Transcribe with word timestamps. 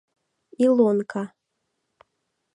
—Илонка! 0.63 1.23